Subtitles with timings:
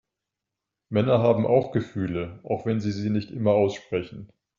[0.89, 4.29] Männer haben auch Gefühle, auch wenn sie sie nicht immer aussprechen.